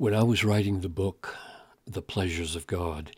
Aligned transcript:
When 0.00 0.14
I 0.14 0.22
was 0.22 0.44
writing 0.44 0.80
the 0.80 0.88
book, 0.88 1.36
The 1.86 2.00
Pleasures 2.00 2.56
of 2.56 2.66
God, 2.66 3.14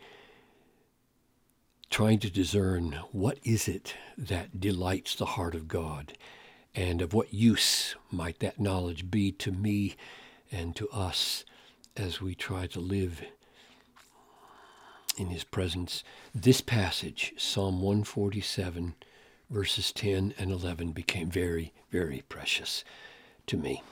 trying 1.90 2.18
to 2.18 2.29
discern 2.29 2.98
what 3.12 3.38
is 3.45 3.68
it 3.68 3.95
that 4.18 4.58
delights 4.61 5.14
the 5.14 5.24
heart 5.24 5.54
of 5.54 5.68
God 5.68 6.14
and 6.75 7.00
of 7.00 7.14
what 7.14 7.32
use 7.32 7.95
might 8.11 8.40
that 8.40 8.58
knowledge 8.58 9.12
be 9.12 9.30
to 9.30 9.53
me 9.53 9.95
and 10.50 10.75
to 10.75 10.89
us 10.89 11.45
as 11.96 12.21
we 12.21 12.34
try 12.34 12.66
to 12.66 12.80
live 12.80 13.22
in 15.17 15.29
his 15.29 15.44
presence. 15.44 16.03
This 16.35 16.61
passage, 16.61 17.32
Psalm 17.36 17.80
147, 17.80 18.96
verses 19.49 19.93
10 19.93 20.35
and 20.36 20.50
11, 20.50 20.90
became 20.90 21.30
very, 21.30 21.72
very 21.93 22.25
precious 22.29 22.82
to 23.46 23.57
me. 23.57 23.85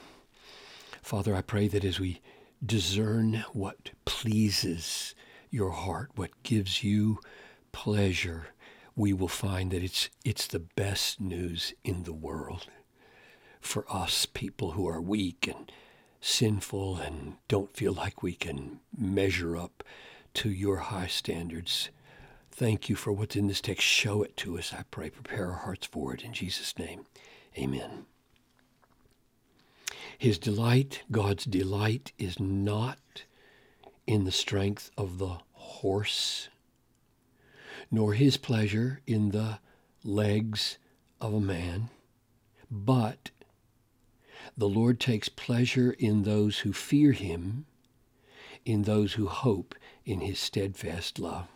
Father, 1.03 1.37
I 1.37 1.43
pray 1.43 1.69
that 1.69 1.85
as 1.85 2.01
we 2.01 2.21
discern 2.65 3.45
what 3.53 3.91
pleases 4.05 5.15
your 5.51 5.71
heart, 5.71 6.11
what 6.15 6.31
gives 6.43 6.85
you 6.85 7.19
pleasure, 7.73 8.49
we 8.95 9.13
will 9.13 9.29
find 9.29 9.71
that 9.71 9.83
it's, 9.83 10.11
it's 10.25 10.47
the 10.47 10.59
best 10.59 11.21
news 11.21 11.73
in 11.85 12.03
the 12.05 12.13
world 12.13 12.67
for 13.61 13.85
us, 13.91 14.27
people 14.27 14.73
who 14.73 14.87
are 14.89 15.01
weak 15.01 15.47
and 15.47 15.71
sinful 16.21 16.97
and 16.99 17.37
don't 17.49 17.77
feel 17.77 17.93
like 17.93 18.23
we 18.23 18.35
can 18.35 18.81
measure 18.97 19.57
up 19.57 19.83
to 20.35 20.51
your 20.51 20.77
high 20.77 21.07
standards. 21.07 21.91
Thank 22.51 22.89
you 22.89 22.97
for 22.97 23.13
what's 23.13 23.37
in 23.37 23.47
this 23.47 23.61
text. 23.61 23.87
Show 23.87 24.23
it 24.23 24.37
to 24.39 24.59
us, 24.59 24.73
I 24.73 24.85
pray. 24.91 25.11
Prepare 25.11 25.49
our 25.49 25.59
hearts 25.59 25.87
for 25.87 26.15
it. 26.15 26.23
In 26.23 26.33
Jesus' 26.33 26.79
name, 26.79 27.07
amen. 27.57 28.07
His 30.21 30.37
delight, 30.37 31.03
God's 31.11 31.47
delight, 31.47 32.13
is 32.19 32.39
not 32.39 33.25
in 34.07 34.25
the 34.25 34.31
strength 34.31 34.91
of 34.99 35.17
the 35.17 35.39
horse, 35.53 36.51
nor 37.91 38.13
his 38.13 38.37
pleasure 38.37 39.01
in 39.07 39.31
the 39.31 39.61
legs 40.05 40.77
of 41.23 41.33
a 41.33 41.41
man, 41.41 41.89
but 42.71 43.31
the 44.59 44.69
Lord 44.69 45.01
takes 45.01 45.31
pleasure 45.31 45.93
in 45.93 46.25
those 46.25 46.59
who 46.59 46.75
fear 46.75 47.13
him, 47.13 47.65
in 48.67 48.83
those 48.83 49.15
who 49.15 49.27
hope 49.27 49.75
in 50.05 50.21
his 50.21 50.39
steadfast 50.39 51.19
love. 51.19 51.49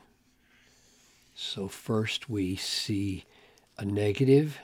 So 1.34 1.68
first 1.68 2.30
we 2.30 2.56
see 2.56 3.26
a 3.76 3.84
negative, 3.84 4.58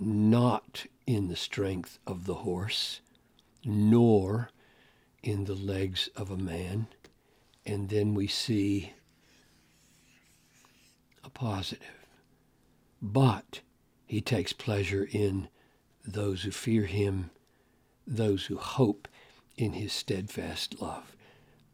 not 0.00 0.86
in 1.06 1.28
the 1.28 1.36
strength 1.36 1.98
of 2.06 2.26
the 2.26 2.34
horse, 2.34 3.00
nor 3.64 4.50
in 5.22 5.44
the 5.44 5.54
legs 5.54 6.08
of 6.16 6.30
a 6.30 6.36
man. 6.36 6.86
And 7.64 7.88
then 7.88 8.14
we 8.14 8.26
see 8.26 8.92
a 11.24 11.30
positive. 11.30 12.06
But 13.02 13.60
he 14.06 14.20
takes 14.20 14.52
pleasure 14.52 15.08
in 15.10 15.48
those 16.06 16.42
who 16.42 16.50
fear 16.50 16.84
him, 16.84 17.30
those 18.06 18.46
who 18.46 18.56
hope 18.56 19.08
in 19.56 19.72
his 19.72 19.92
steadfast 19.92 20.80
love. 20.80 21.16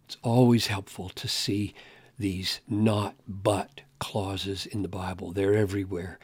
It's 0.07 0.17
always 0.23 0.69
helpful 0.69 1.11
to 1.11 1.29
see 1.29 1.75
these 2.19 2.61
not 2.69 3.14
but 3.27 3.83
clauses 3.98 4.67
in 4.67 4.83
the 4.83 4.89
Bible. 4.89 5.33
They're 5.33 5.55
everywhere. 5.55 6.19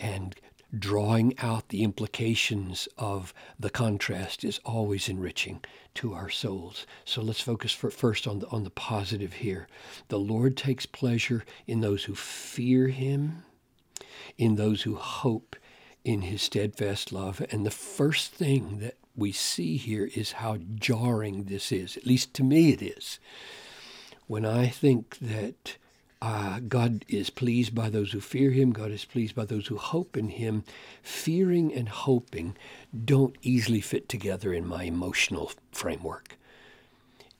And 0.00 0.34
drawing 0.78 1.38
out 1.38 1.68
the 1.68 1.82
implications 1.82 2.88
of 2.96 3.34
the 3.58 3.70
contrast 3.70 4.42
is 4.44 4.60
always 4.64 5.08
enriching 5.08 5.60
to 5.94 6.14
our 6.14 6.30
souls. 6.30 6.86
So 7.04 7.20
let's 7.20 7.40
focus 7.40 7.72
first 7.72 8.26
on 8.26 8.38
the, 8.38 8.48
on 8.48 8.64
the 8.64 8.70
positive 8.70 9.34
here. 9.34 9.68
The 10.08 10.18
Lord 10.18 10.56
takes 10.56 10.86
pleasure 10.86 11.44
in 11.66 11.80
those 11.80 12.04
who 12.04 12.14
fear 12.14 12.88
him, 12.88 13.44
in 14.38 14.56
those 14.56 14.82
who 14.82 14.96
hope 14.96 15.56
in 16.04 16.22
his 16.22 16.42
steadfast 16.42 17.12
love. 17.12 17.44
And 17.50 17.66
the 17.66 17.70
first 17.70 18.32
thing 18.32 18.78
that 18.78 18.96
we 19.14 19.30
see 19.32 19.76
here 19.76 20.08
is 20.14 20.32
how 20.32 20.56
jarring 20.74 21.44
this 21.44 21.70
is. 21.70 21.96
At 21.96 22.06
least 22.06 22.32
to 22.34 22.42
me 22.42 22.72
it 22.72 22.82
is. 22.82 23.18
When 24.26 24.46
I 24.46 24.68
think 24.68 25.18
that 25.18 25.76
uh, 26.22 26.60
God 26.60 27.04
is 27.08 27.30
pleased 27.30 27.74
by 27.74 27.90
those 27.90 28.12
who 28.12 28.20
fear 28.20 28.52
him. 28.52 28.70
God 28.70 28.92
is 28.92 29.04
pleased 29.04 29.34
by 29.34 29.44
those 29.44 29.66
who 29.66 29.76
hope 29.76 30.16
in 30.16 30.28
him. 30.28 30.62
Fearing 31.02 31.74
and 31.74 31.88
hoping 31.88 32.56
don't 33.04 33.34
easily 33.42 33.80
fit 33.80 34.08
together 34.08 34.54
in 34.54 34.64
my 34.64 34.84
emotional 34.84 35.50
framework. 35.72 36.38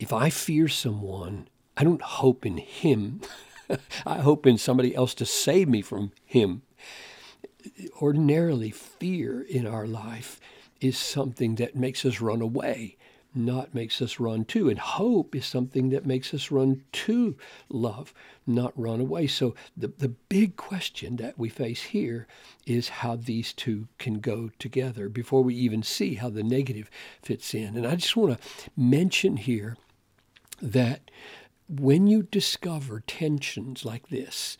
If 0.00 0.12
I 0.12 0.30
fear 0.30 0.66
someone, 0.66 1.46
I 1.76 1.84
don't 1.84 2.02
hope 2.02 2.44
in 2.44 2.56
him. 2.56 3.20
I 4.06 4.18
hope 4.18 4.48
in 4.48 4.58
somebody 4.58 4.96
else 4.96 5.14
to 5.14 5.26
save 5.26 5.68
me 5.68 5.80
from 5.80 6.10
him. 6.24 6.62
Ordinarily, 8.00 8.72
fear 8.72 9.42
in 9.42 9.64
our 9.64 9.86
life 9.86 10.40
is 10.80 10.98
something 10.98 11.54
that 11.54 11.76
makes 11.76 12.04
us 12.04 12.20
run 12.20 12.40
away 12.40 12.96
not 13.34 13.74
makes 13.74 14.02
us 14.02 14.20
run 14.20 14.44
to. 14.46 14.68
And 14.68 14.78
hope 14.78 15.34
is 15.34 15.46
something 15.46 15.90
that 15.90 16.06
makes 16.06 16.32
us 16.34 16.50
run 16.50 16.84
to 16.92 17.36
love, 17.68 18.12
not 18.46 18.72
run 18.76 19.00
away. 19.00 19.26
So 19.26 19.54
the, 19.76 19.88
the 19.88 20.08
big 20.08 20.56
question 20.56 21.16
that 21.16 21.38
we 21.38 21.48
face 21.48 21.82
here 21.82 22.26
is 22.66 22.88
how 22.88 23.16
these 23.16 23.52
two 23.52 23.88
can 23.98 24.20
go 24.20 24.50
together 24.58 25.08
before 25.08 25.42
we 25.42 25.54
even 25.54 25.82
see 25.82 26.14
how 26.14 26.30
the 26.30 26.42
negative 26.42 26.90
fits 27.22 27.54
in. 27.54 27.76
And 27.76 27.86
I 27.86 27.96
just 27.96 28.16
want 28.16 28.40
to 28.40 28.70
mention 28.76 29.36
here 29.36 29.76
that 30.60 31.10
when 31.68 32.06
you 32.06 32.22
discover 32.22 33.00
tensions 33.00 33.84
like 33.84 34.08
this 34.08 34.58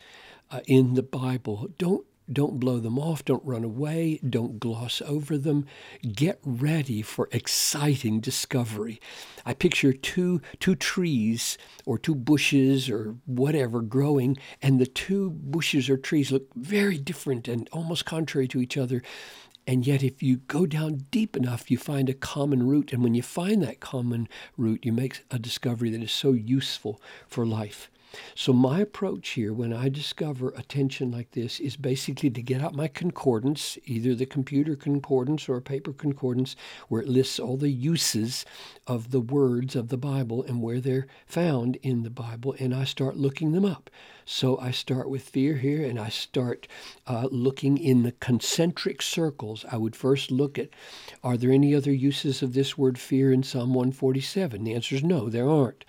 uh, 0.51 0.61
in 0.67 0.95
the 0.95 1.03
Bible, 1.03 1.69
don't 1.77 2.05
don't 2.31 2.59
blow 2.59 2.79
them 2.79 2.97
off. 2.97 3.25
Don't 3.25 3.43
run 3.43 3.63
away. 3.63 4.19
Don't 4.27 4.59
gloss 4.59 5.01
over 5.05 5.37
them. 5.37 5.65
Get 6.01 6.39
ready 6.43 7.01
for 7.01 7.27
exciting 7.31 8.19
discovery. 8.21 9.01
I 9.45 9.53
picture 9.53 9.91
two, 9.93 10.41
two 10.59 10.75
trees 10.75 11.57
or 11.85 11.97
two 11.97 12.15
bushes 12.15 12.89
or 12.89 13.15
whatever 13.25 13.81
growing, 13.81 14.37
and 14.61 14.79
the 14.79 14.85
two 14.85 15.31
bushes 15.31 15.89
or 15.89 15.97
trees 15.97 16.31
look 16.31 16.47
very 16.55 16.97
different 16.97 17.47
and 17.47 17.67
almost 17.71 18.05
contrary 18.05 18.47
to 18.49 18.61
each 18.61 18.77
other. 18.77 19.03
And 19.65 19.87
yet, 19.87 20.03
if 20.03 20.21
you 20.21 20.37
go 20.37 20.65
down 20.65 21.05
deep 21.09 21.37
enough, 21.37 21.71
you 21.71 21.77
find 21.77 22.09
a 22.09 22.13
common 22.13 22.67
root. 22.67 22.91
And 22.91 23.01
when 23.01 23.15
you 23.15 23.21
find 23.21 23.61
that 23.63 23.79
common 23.79 24.27
root, 24.57 24.85
you 24.85 24.91
make 24.91 25.23
a 25.31 25.39
discovery 25.39 25.89
that 25.91 26.03
is 26.03 26.11
so 26.11 26.33
useful 26.33 27.01
for 27.27 27.45
life. 27.45 27.89
So, 28.35 28.53
my 28.53 28.79
approach 28.79 29.29
here 29.29 29.53
when 29.53 29.73
I 29.73 29.89
discover 29.89 30.49
a 30.49 30.61
tension 30.61 31.11
like 31.11 31.31
this 31.31 31.59
is 31.59 31.75
basically 31.75 32.29
to 32.29 32.41
get 32.41 32.61
out 32.61 32.75
my 32.75 32.87
concordance, 32.87 33.77
either 33.85 34.13
the 34.13 34.25
computer 34.25 34.75
concordance 34.75 35.49
or 35.49 35.57
a 35.57 35.61
paper 35.61 35.93
concordance, 35.93 36.55
where 36.89 37.01
it 37.01 37.07
lists 37.07 37.39
all 37.39 37.57
the 37.57 37.71
uses 37.71 38.45
of 38.85 39.11
the 39.11 39.19
words 39.19 39.75
of 39.75 39.89
the 39.89 39.97
Bible 39.97 40.43
and 40.43 40.61
where 40.61 40.79
they're 40.79 41.07
found 41.25 41.77
in 41.77 42.03
the 42.03 42.09
Bible, 42.11 42.55
and 42.59 42.73
I 42.73 42.83
start 42.83 43.17
looking 43.17 43.51
them 43.51 43.65
up. 43.65 43.89
So, 44.25 44.59
I 44.59 44.71
start 44.71 45.09
with 45.09 45.23
fear 45.23 45.57
here 45.57 45.83
and 45.83 45.99
I 45.99 46.09
start 46.09 46.67
uh, 47.07 47.27
looking 47.31 47.77
in 47.77 48.03
the 48.03 48.11
concentric 48.13 49.01
circles. 49.01 49.65
I 49.71 49.77
would 49.77 49.95
first 49.95 50.29
look 50.29 50.59
at 50.59 50.69
are 51.23 51.35
there 51.37 51.51
any 51.51 51.73
other 51.73 51.91
uses 51.91 52.41
of 52.43 52.53
this 52.53 52.77
word 52.77 52.99
fear 52.99 53.31
in 53.31 53.43
Psalm 53.43 53.73
147? 53.73 54.63
The 54.63 54.75
answer 54.75 54.95
is 54.95 55.03
no, 55.03 55.29
there 55.29 55.49
aren't. 55.49 55.83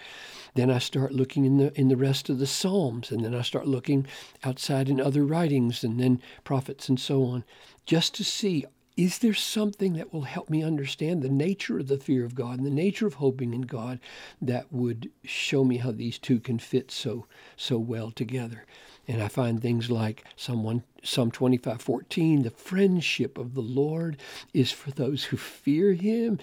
Then 0.55 0.71
I 0.71 0.79
start 0.79 1.13
looking 1.13 1.45
in 1.45 1.57
the 1.59 1.79
in 1.79 1.89
the 1.89 1.97
rest 1.97 2.29
of 2.29 2.39
the 2.39 2.47
Psalms, 2.47 3.11
and 3.11 3.25
then 3.25 3.35
I 3.35 3.43
start 3.43 3.67
looking 3.67 4.07
outside 4.43 4.89
in 4.89 5.01
other 5.01 5.25
writings, 5.25 5.85
and 5.85 5.99
then 5.99 6.21
prophets 6.45 6.89
and 6.89 6.99
so 6.99 7.25
on, 7.25 7.45
just 7.87 8.15
to 8.15 8.25
see 8.25 8.65
is 8.97 9.19
there 9.19 9.35
something 9.35 9.95
that 9.95 10.13
will 10.13 10.23
help 10.23 10.49
me 10.49 10.63
understand 10.63 11.21
the 11.21 11.29
nature 11.29 11.79
of 11.79 11.89
the 11.89 11.99
fear 11.99 12.25
of 12.25 12.37
God 12.37 12.59
and 12.59 12.67
the 12.67 12.71
nature 12.71 13.09
of 13.09 13.15
hoping 13.15 13.53
in 13.53 13.63
God 13.63 13.99
that 14.41 14.73
would 14.73 15.11
show 15.25 15.65
me 15.65 15.79
how 15.79 15.91
these 15.91 16.17
two 16.17 16.39
can 16.39 16.61
fit 16.61 16.93
so 16.93 17.27
so 17.57 17.77
well 17.77 18.13
together? 18.13 18.65
And 19.09 19.21
I 19.21 19.29
find 19.29 19.61
things 19.61 19.91
like 19.91 20.25
1 20.47 20.85
Psalm 21.05 21.31
25, 21.31 21.83
14, 21.83 22.43
the 22.43 22.51
friendship 22.51 23.37
of 23.37 23.55
the 23.55 23.61
Lord 23.61 24.17
is 24.55 24.73
for 24.73 24.91
those 24.91 25.25
who 25.25 25.37
fear 25.37 25.93
him, 25.93 26.39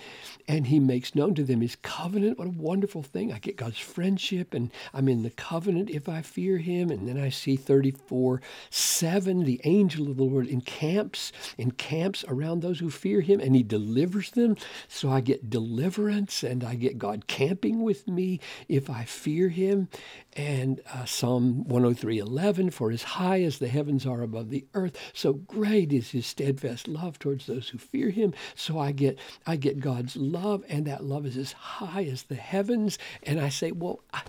and 0.48 0.68
he 0.68 0.80
makes 0.80 1.16
known 1.16 1.34
to 1.34 1.44
them 1.44 1.62
his 1.62 1.75
covenant. 1.78 2.38
What 2.38 2.48
a 2.48 2.52
wonderful 2.52 3.02
thing. 3.02 3.34
I 3.34 3.40
get 3.40 3.58
God's 3.58 3.80
friendship, 3.80 4.54
and 4.54 4.69
I'm 4.94 5.08
in 5.08 5.24
the 5.24 5.31
covenant 5.31 5.90
if 5.90 6.08
I 6.08 6.22
fear 6.22 6.60
him. 6.60 6.92
And 6.92 7.08
then 7.08 7.19
I 7.19 7.30
see 7.30 7.56
34, 7.56 8.40
7, 8.69 9.46
the 9.46 9.60
angel 9.63 10.12
of 10.12 10.18
the 10.18 10.24
Lord 10.24 10.48
encamps, 10.48 11.31
encamps 11.57 12.24
around 12.28 12.62
those 12.62 12.80
who 12.80 12.92
fear 12.92 13.22
him, 13.22 13.40
and 13.40 13.56
he 13.56 13.64
delivers 13.64 14.30
them. 14.31 14.56
So 14.88 15.10
I 15.10 15.22
get 15.22 15.50
deliverance, 15.50 16.44
and 16.44 16.64
I 16.64 16.75
get 16.75 17.00
God 17.00 17.25
camping 17.25 17.81
with 17.81 18.07
me 18.07 18.40
if 18.69 18.92
I 18.92 19.06
fear 19.06 19.50
him. 19.50 19.90
And 20.34 20.81
uh, 20.94 21.06
Psalm 21.06 21.64
103, 21.68 22.19
11, 22.19 22.69
for 22.69 22.92
as 22.92 23.02
high 23.04 23.42
as 23.42 23.57
the 23.57 23.68
heavens 23.68 24.06
are 24.06 24.22
above 24.22 24.50
the 24.51 24.65
earth. 24.74 24.98
So 25.13 25.33
great 25.33 25.92
is 25.92 26.12
his 26.12 26.25
steadfast 26.25 26.88
love 26.88 27.18
towards 27.18 27.45
those 27.45 27.69
who 27.69 27.77
fear 27.77 28.09
him. 28.09 28.33
So 28.56 28.77
I 28.77 28.92
get 28.92 29.18
I 29.48 29.56
get 29.56 29.80
God's 29.80 30.15
love, 30.15 30.63
and 30.69 30.86
that 30.86 31.03
love 31.03 31.25
is 31.25 31.38
as 31.38 31.53
high 31.53 32.03
as 32.03 32.24
the 32.24 32.36
heavens. 32.36 33.00
And 33.24 33.39
I 33.39 33.50
say, 33.50 33.71
well, 33.71 34.01
I, 34.13 34.21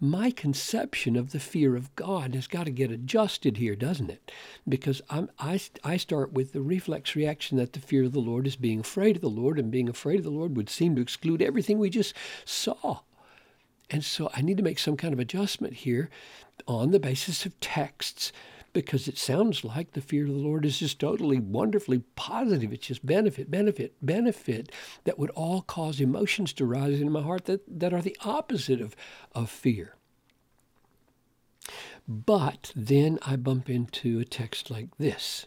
my 0.00 0.32
conception 0.32 1.14
of 1.14 1.30
the 1.30 1.38
fear 1.38 1.76
of 1.76 1.94
God 1.94 2.34
has 2.34 2.48
got 2.48 2.64
to 2.64 2.72
get 2.72 2.90
adjusted 2.90 3.56
here, 3.56 3.76
doesn't 3.76 4.10
it? 4.10 4.32
Because 4.68 5.00
I'm, 5.08 5.30
I, 5.38 5.60
I 5.84 5.96
start 5.96 6.32
with 6.32 6.52
the 6.52 6.60
reflex 6.60 7.14
reaction 7.14 7.56
that 7.58 7.72
the 7.72 7.78
fear 7.78 8.02
of 8.02 8.12
the 8.12 8.18
Lord 8.18 8.48
is 8.48 8.56
being 8.56 8.80
afraid 8.80 9.14
of 9.14 9.22
the 9.22 9.28
Lord, 9.28 9.60
and 9.60 9.70
being 9.70 9.88
afraid 9.88 10.18
of 10.18 10.24
the 10.24 10.30
Lord 10.30 10.56
would 10.56 10.68
seem 10.68 10.96
to 10.96 11.02
exclude 11.02 11.40
everything 11.40 11.78
we 11.78 11.88
just 11.88 12.14
saw. 12.44 13.00
And 13.90 14.04
so 14.04 14.28
I 14.34 14.40
need 14.40 14.56
to 14.56 14.62
make 14.64 14.80
some 14.80 14.96
kind 14.96 15.14
of 15.14 15.20
adjustment 15.20 15.74
here 15.74 16.10
on 16.66 16.90
the 16.90 16.98
basis 16.98 17.46
of 17.46 17.58
texts 17.60 18.32
because 18.72 19.08
it 19.08 19.18
sounds 19.18 19.64
like 19.64 19.92
the 19.92 20.00
fear 20.00 20.24
of 20.24 20.32
the 20.32 20.36
Lord 20.36 20.64
is 20.64 20.78
just 20.78 20.98
totally 20.98 21.38
wonderfully 21.38 21.98
positive. 22.16 22.72
It's 22.72 22.86
just 22.86 23.04
benefit, 23.04 23.50
benefit, 23.50 23.94
benefit 24.00 24.72
that 25.04 25.18
would 25.18 25.30
all 25.30 25.62
cause 25.62 26.00
emotions 26.00 26.52
to 26.54 26.64
rise 26.64 27.00
in 27.00 27.12
my 27.12 27.22
heart 27.22 27.44
that, 27.46 27.62
that 27.80 27.92
are 27.92 28.02
the 28.02 28.16
opposite 28.24 28.80
of, 28.80 28.96
of 29.34 29.50
fear. 29.50 29.96
But 32.08 32.72
then 32.74 33.18
I 33.22 33.36
bump 33.36 33.70
into 33.70 34.18
a 34.18 34.24
text 34.24 34.70
like 34.70 34.96
this. 34.98 35.46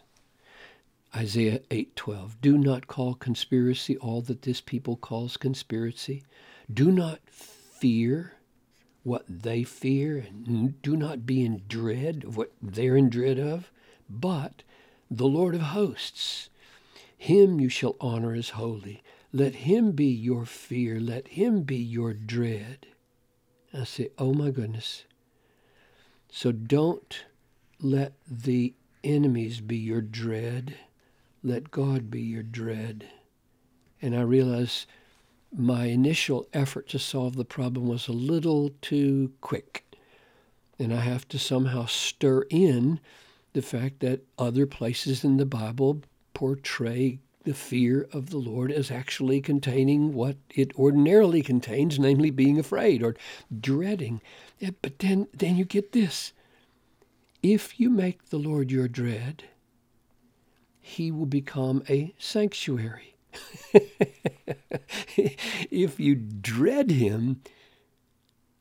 Isaiah 1.14 1.60
8:12 1.70 2.40
Do 2.40 2.58
not 2.58 2.86
call 2.86 3.14
conspiracy 3.14 3.96
all 3.98 4.20
that 4.22 4.42
this 4.42 4.60
people 4.60 4.96
calls 4.96 5.36
conspiracy. 5.36 6.24
Do 6.72 6.90
not 6.90 7.20
fear 7.30 8.35
what 9.06 9.24
they 9.28 9.62
fear 9.62 10.26
do 10.82 10.96
not 10.96 11.24
be 11.24 11.44
in 11.44 11.62
dread 11.68 12.24
of 12.24 12.36
what 12.36 12.50
they're 12.60 12.96
in 12.96 13.08
dread 13.08 13.38
of, 13.38 13.70
but 14.10 14.64
the 15.08 15.28
Lord 15.28 15.54
of 15.54 15.60
hosts. 15.60 16.50
Him 17.16 17.60
you 17.60 17.68
shall 17.68 17.94
honor 18.00 18.34
as 18.34 18.50
holy. 18.50 19.04
Let 19.32 19.54
him 19.54 19.92
be 19.92 20.06
your 20.06 20.44
fear. 20.44 20.98
Let 20.98 21.28
him 21.28 21.62
be 21.62 21.76
your 21.76 22.14
dread. 22.14 22.88
I 23.72 23.84
say, 23.84 24.08
oh 24.18 24.34
my 24.34 24.50
goodness. 24.50 25.04
So 26.28 26.50
don't 26.50 27.26
let 27.80 28.14
the 28.28 28.74
enemies 29.04 29.60
be 29.60 29.76
your 29.76 30.00
dread. 30.00 30.74
Let 31.44 31.70
God 31.70 32.10
be 32.10 32.22
your 32.22 32.42
dread. 32.42 33.06
And 34.02 34.16
I 34.16 34.22
realize 34.22 34.88
my 35.54 35.86
initial 35.86 36.46
effort 36.52 36.88
to 36.88 36.98
solve 36.98 37.36
the 37.36 37.44
problem 37.44 37.86
was 37.86 38.08
a 38.08 38.12
little 38.12 38.70
too 38.80 39.32
quick. 39.40 39.84
And 40.78 40.92
I 40.92 41.00
have 41.00 41.26
to 41.28 41.38
somehow 41.38 41.86
stir 41.86 42.42
in 42.50 43.00
the 43.52 43.62
fact 43.62 44.00
that 44.00 44.24
other 44.38 44.66
places 44.66 45.24
in 45.24 45.38
the 45.38 45.46
Bible 45.46 46.02
portray 46.34 47.20
the 47.44 47.54
fear 47.54 48.06
of 48.12 48.30
the 48.30 48.38
Lord 48.38 48.72
as 48.72 48.90
actually 48.90 49.40
containing 49.40 50.12
what 50.12 50.36
it 50.50 50.76
ordinarily 50.76 51.42
contains, 51.42 51.98
namely 51.98 52.30
being 52.30 52.58
afraid 52.58 53.02
or 53.02 53.16
dreading. 53.60 54.20
But 54.82 54.98
then, 54.98 55.28
then 55.32 55.56
you 55.56 55.64
get 55.64 55.92
this. 55.92 56.32
If 57.42 57.78
you 57.78 57.88
make 57.88 58.30
the 58.30 58.38
Lord 58.38 58.70
your 58.70 58.88
dread, 58.88 59.44
he 60.80 61.10
will 61.10 61.26
become 61.26 61.82
a 61.88 62.14
sanctuary. 62.18 63.15
if 65.16 66.00
you 66.00 66.14
dread 66.14 66.90
him, 66.90 67.42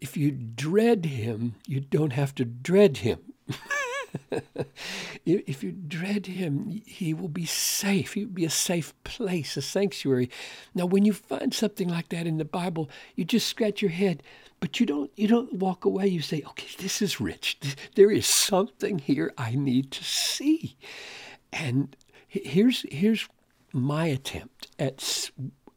if 0.02 0.18
you 0.18 0.32
dread 0.32 1.06
him, 1.06 1.56
you 1.68 1.80
don't 1.80 2.14
have 2.14 2.36
to 2.36 2.46
dread 2.46 2.98
him. 2.98 3.20
if 5.26 5.64
you 5.64 5.72
dread 5.72 6.28
him, 6.28 6.82
he 6.86 7.14
will 7.14 7.28
be 7.28 7.46
safe. 7.46 8.14
He 8.14 8.26
will 8.26 8.34
be 8.34 8.46
a 8.46 8.50
safe 8.50 8.94
place, 9.04 9.58
a 9.58 9.62
sanctuary. 9.62 10.30
Now, 10.74 10.86
when 10.86 11.06
you 11.06 11.14
find 11.14 11.54
something 11.54 11.90
like 11.90 12.10
that 12.10 12.28
in 12.28 12.38
the 12.38 12.46
Bible, 12.46 12.90
you 13.16 13.26
just 13.26 13.48
scratch 13.48 13.82
your 13.82 13.92
head, 13.92 14.24
but 14.60 14.80
you 14.80 14.86
don't. 14.86 15.12
You 15.16 15.28
don't 15.28 15.54
walk 15.54 15.86
away. 15.86 16.08
You 16.08 16.22
say, 16.22 16.42
"Okay, 16.50 16.68
this 16.80 17.02
is 17.02 17.22
rich. 17.22 17.58
There 17.96 18.12
is 18.12 18.26
something 18.26 19.00
here 19.00 19.34
I 19.38 19.56
need 19.56 19.92
to 19.92 20.04
see." 20.04 20.78
And 21.52 21.96
here's 22.28 22.86
here's 22.92 23.28
my 23.76 24.06
attempt 24.06 24.68
at 24.80 25.30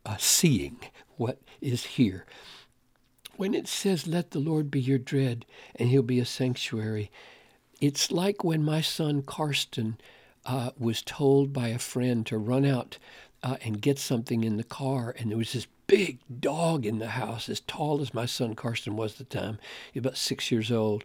uh, 0.06 0.17
seeing 0.19 0.79
what 1.17 1.41
is 1.61 1.85
here. 1.85 2.25
When 3.37 3.55
it 3.55 3.67
says, 3.67 4.06
Let 4.06 4.31
the 4.31 4.39
Lord 4.39 4.71
be 4.71 4.81
your 4.81 4.99
dread, 4.99 5.45
and 5.75 5.89
he'll 5.89 6.03
be 6.03 6.21
a 6.21 6.25
sanctuary, 6.25 7.11
it's 7.81 8.12
like 8.12 8.45
when 8.45 8.65
my 8.65 8.81
son 8.81 9.23
Karsten 9.23 9.99
uh, 10.47 10.71
was 10.79 11.03
told 11.03 11.53
by 11.53 11.69
a 11.69 11.79
friend 11.79 12.25
to 12.27 12.39
run 12.39 12.65
out 12.65 12.99
uh, 13.43 13.56
and 13.62 13.83
get 13.83 13.99
something 13.99 14.44
in 14.44 14.56
the 14.56 14.65
car, 14.65 15.15
and 15.19 15.31
there 15.31 15.39
was 15.39 15.53
this 15.53 15.67
big 15.89 16.21
dog 16.41 16.87
in 16.87 17.01
the 17.01 17.09
house, 17.09 17.49
as 17.49 17.61
tall 17.61 18.01
as 18.01 18.15
my 18.15 18.27
son 18.27 18.55
Karsten 18.55 18.94
was 18.94 19.21
at 19.21 19.29
the 19.29 19.39
time, 19.39 19.59
about 19.97 20.17
six 20.17 20.53
years 20.53 20.71
old. 20.71 21.03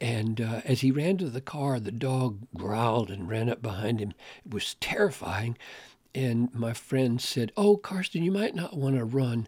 And 0.00 0.40
uh, 0.40 0.62
as 0.64 0.80
he 0.80 0.90
ran 0.90 1.18
to 1.18 1.28
the 1.28 1.40
car, 1.40 1.78
the 1.78 1.92
dog 1.92 2.38
growled 2.56 3.10
and 3.10 3.28
ran 3.28 3.50
up 3.50 3.60
behind 3.60 4.00
him. 4.00 4.14
It 4.46 4.54
was 4.54 4.74
terrifying. 4.80 5.58
And 6.14 6.52
my 6.54 6.72
friend 6.72 7.20
said, 7.20 7.52
Oh, 7.56 7.76
Karsten, 7.76 8.22
you 8.22 8.32
might 8.32 8.54
not 8.54 8.76
want 8.76 8.96
to 8.96 9.04
run. 9.04 9.46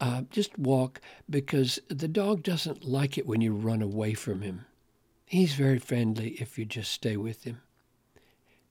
Uh, 0.00 0.22
just 0.30 0.58
walk 0.58 1.00
because 1.30 1.78
the 1.88 2.08
dog 2.08 2.42
doesn't 2.42 2.84
like 2.84 3.16
it 3.16 3.26
when 3.26 3.40
you 3.40 3.54
run 3.54 3.82
away 3.82 4.14
from 4.14 4.42
him. 4.42 4.64
He's 5.26 5.54
very 5.54 5.78
friendly 5.78 6.30
if 6.40 6.58
you 6.58 6.64
just 6.64 6.92
stay 6.92 7.16
with 7.16 7.44
him. 7.44 7.62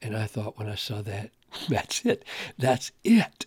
And 0.02 0.16
I 0.16 0.26
thought 0.26 0.60
when 0.60 0.68
I 0.68 0.76
saw 0.76 1.02
that, 1.04 1.32
that's 1.70 2.06
it. 2.06 2.24
That's 2.58 2.92
it. 3.04 3.46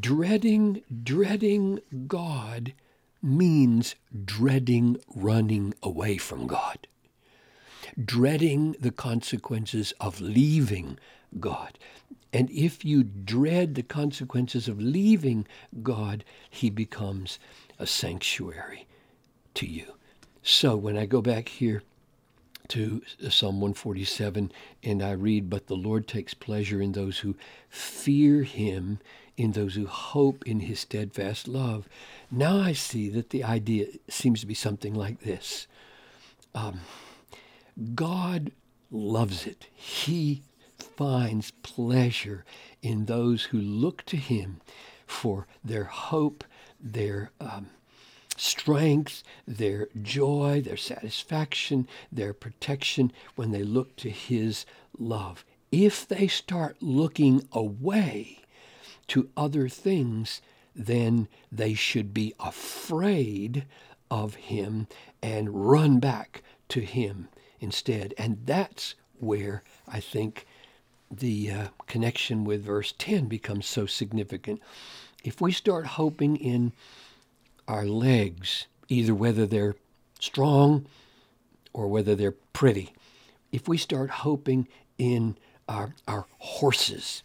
Dreading, 0.00 0.82
dreading 1.02 1.80
God 2.06 2.74
means 3.22 3.94
dreading 4.24 4.98
running 5.14 5.74
away 5.82 6.16
from 6.18 6.46
God. 6.46 6.86
Dreading 8.02 8.76
the 8.78 8.90
consequences 8.90 9.92
of 10.00 10.20
leaving 10.20 10.98
God. 11.38 11.78
And 12.32 12.50
if 12.50 12.84
you 12.84 13.02
dread 13.02 13.74
the 13.74 13.82
consequences 13.82 14.68
of 14.68 14.80
leaving 14.80 15.46
God, 15.82 16.24
he 16.48 16.70
becomes 16.70 17.38
a 17.78 17.86
sanctuary 17.86 18.86
to 19.54 19.66
you. 19.66 19.94
So 20.42 20.76
when 20.76 20.96
I 20.96 21.06
go 21.06 21.20
back 21.20 21.48
here 21.48 21.82
to 22.68 23.02
Psalm 23.28 23.56
147 23.56 24.52
and 24.84 25.02
I 25.02 25.10
read, 25.12 25.50
But 25.50 25.66
the 25.66 25.74
Lord 25.74 26.06
takes 26.06 26.34
pleasure 26.34 26.80
in 26.80 26.92
those 26.92 27.18
who 27.18 27.34
fear 27.68 28.44
him, 28.44 29.00
in 29.36 29.52
those 29.52 29.74
who 29.74 29.86
hope 29.86 30.46
in 30.46 30.60
his 30.60 30.80
steadfast 30.80 31.48
love. 31.48 31.88
Now 32.30 32.58
I 32.58 32.72
see 32.72 33.08
that 33.10 33.30
the 33.30 33.42
idea 33.42 33.86
seems 34.08 34.40
to 34.40 34.46
be 34.46 34.54
something 34.54 34.94
like 34.94 35.20
this 35.20 35.66
um, 36.54 36.80
God 37.94 38.52
loves 38.90 39.46
it. 39.46 39.68
He 39.74 40.42
finds 40.78 41.52
pleasure 41.62 42.44
in 42.82 43.06
those 43.06 43.44
who 43.44 43.58
look 43.58 44.04
to 44.06 44.16
him 44.16 44.60
for 45.06 45.46
their 45.64 45.84
hope, 45.84 46.44
their 46.78 47.30
um, 47.40 47.70
strength, 48.36 49.22
their 49.46 49.88
joy, 50.00 50.60
their 50.64 50.76
satisfaction, 50.76 51.88
their 52.10 52.32
protection 52.32 53.12
when 53.36 53.50
they 53.50 53.62
look 53.62 53.96
to 53.96 54.10
his 54.10 54.66
love. 54.98 55.44
If 55.72 56.06
they 56.06 56.26
start 56.28 56.76
looking 56.80 57.46
away 57.52 58.40
to 59.08 59.30
other 59.36 59.68
things, 59.68 60.42
then 60.74 61.28
they 61.50 61.74
should 61.74 62.12
be 62.12 62.34
afraid 62.40 63.66
of 64.10 64.34
him 64.34 64.86
and 65.22 65.70
run 65.70 66.00
back 66.00 66.42
to 66.68 66.80
him 66.80 67.28
instead. 67.60 68.14
And 68.18 68.38
that's 68.44 68.94
where 69.18 69.62
I 69.86 70.00
think 70.00 70.46
the 71.10 71.50
uh, 71.50 71.68
connection 71.86 72.44
with 72.44 72.64
verse 72.64 72.94
10 72.96 73.26
becomes 73.26 73.66
so 73.66 73.86
significant. 73.86 74.60
If 75.24 75.40
we 75.40 75.52
start 75.52 75.86
hoping 75.86 76.36
in 76.36 76.72
our 77.68 77.84
legs, 77.84 78.66
either 78.88 79.14
whether 79.14 79.46
they're 79.46 79.76
strong 80.18 80.86
or 81.72 81.88
whether 81.88 82.14
they're 82.14 82.34
pretty, 82.52 82.92
if 83.52 83.68
we 83.68 83.76
start 83.76 84.10
hoping 84.10 84.68
in 84.98 85.36
our, 85.68 85.94
our 86.06 86.26
horses 86.38 87.22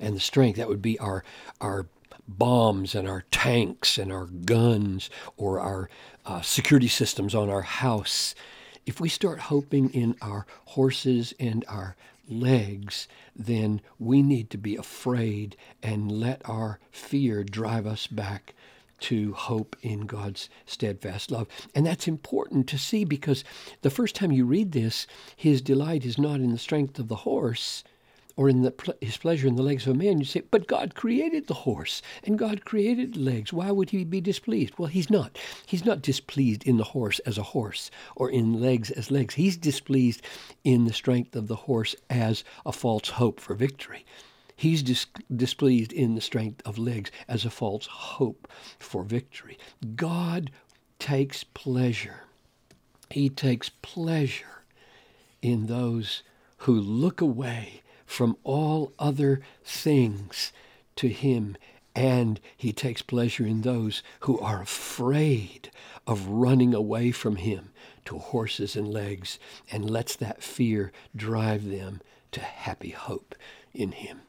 and 0.00 0.16
the 0.16 0.20
strength, 0.20 0.56
that 0.56 0.68
would 0.68 0.82
be 0.82 0.98
our, 0.98 1.22
our 1.60 1.86
bombs 2.26 2.94
and 2.94 3.08
our 3.08 3.24
tanks 3.30 3.98
and 3.98 4.12
our 4.12 4.26
guns 4.26 5.10
or 5.36 5.60
our 5.60 5.88
uh, 6.24 6.40
security 6.40 6.88
systems 6.88 7.34
on 7.34 7.50
our 7.50 7.62
house. 7.62 8.34
If 8.84 9.00
we 9.00 9.08
start 9.08 9.38
hoping 9.40 9.90
in 9.90 10.16
our 10.20 10.44
horses 10.66 11.34
and 11.38 11.64
our 11.68 11.96
legs, 12.28 13.06
then 13.36 13.80
we 13.98 14.22
need 14.22 14.50
to 14.50 14.58
be 14.58 14.76
afraid 14.76 15.56
and 15.82 16.10
let 16.10 16.42
our 16.48 16.80
fear 16.90 17.44
drive 17.44 17.86
us 17.86 18.06
back 18.06 18.54
to 19.00 19.32
hope 19.34 19.76
in 19.82 20.06
God's 20.06 20.48
steadfast 20.64 21.30
love. 21.30 21.48
And 21.74 21.84
that's 21.84 22.08
important 22.08 22.68
to 22.68 22.78
see 22.78 23.04
because 23.04 23.44
the 23.82 23.90
first 23.90 24.14
time 24.14 24.32
you 24.32 24.44
read 24.44 24.72
this, 24.72 25.06
his 25.36 25.60
delight 25.60 26.04
is 26.04 26.18
not 26.18 26.40
in 26.40 26.52
the 26.52 26.58
strength 26.58 26.98
of 26.98 27.08
the 27.08 27.16
horse 27.16 27.84
or 28.36 28.48
in 28.48 28.62
the, 28.62 28.96
his 29.00 29.16
pleasure 29.16 29.46
in 29.46 29.56
the 29.56 29.62
legs 29.62 29.86
of 29.86 29.94
a 29.94 29.98
man. 29.98 30.18
You 30.18 30.24
say, 30.24 30.42
but 30.50 30.66
God 30.66 30.94
created 30.94 31.46
the 31.46 31.54
horse 31.54 32.02
and 32.24 32.38
God 32.38 32.64
created 32.64 33.16
legs. 33.16 33.52
Why 33.52 33.70
would 33.70 33.90
he 33.90 34.04
be 34.04 34.20
displeased? 34.20 34.74
Well, 34.78 34.88
he's 34.88 35.10
not. 35.10 35.38
He's 35.66 35.84
not 35.84 36.02
displeased 36.02 36.64
in 36.64 36.76
the 36.76 36.84
horse 36.84 37.18
as 37.20 37.38
a 37.38 37.42
horse 37.42 37.90
or 38.16 38.30
in 38.30 38.60
legs 38.60 38.90
as 38.90 39.10
legs. 39.10 39.34
He's 39.34 39.56
displeased 39.56 40.22
in 40.64 40.84
the 40.84 40.92
strength 40.92 41.36
of 41.36 41.48
the 41.48 41.56
horse 41.56 41.94
as 42.08 42.44
a 42.64 42.72
false 42.72 43.10
hope 43.10 43.40
for 43.40 43.54
victory. 43.54 44.04
He's 44.56 44.82
dis- 44.82 45.06
displeased 45.34 45.92
in 45.92 46.14
the 46.14 46.20
strength 46.20 46.62
of 46.64 46.78
legs 46.78 47.10
as 47.26 47.44
a 47.44 47.50
false 47.50 47.86
hope 47.86 48.48
for 48.78 49.02
victory. 49.02 49.58
God 49.96 50.50
takes 50.98 51.42
pleasure. 51.42 52.20
He 53.10 53.28
takes 53.28 53.68
pleasure 53.68 54.62
in 55.42 55.66
those 55.66 56.22
who 56.58 56.74
look 56.74 57.20
away 57.20 57.81
from 58.12 58.36
all 58.44 58.92
other 58.98 59.40
things 59.64 60.52
to 60.94 61.08
him 61.08 61.56
and 61.94 62.38
he 62.56 62.70
takes 62.70 63.00
pleasure 63.00 63.46
in 63.46 63.62
those 63.62 64.02
who 64.20 64.38
are 64.38 64.60
afraid 64.60 65.70
of 66.06 66.26
running 66.28 66.74
away 66.74 67.10
from 67.10 67.36
him 67.36 67.70
to 68.04 68.18
horses 68.18 68.76
and 68.76 68.86
legs 68.86 69.38
and 69.70 69.88
lets 69.88 70.14
that 70.16 70.42
fear 70.42 70.92
drive 71.16 71.64
them 71.64 72.02
to 72.30 72.40
happy 72.40 72.90
hope 72.90 73.34
in 73.74 73.92
him. 73.92 74.20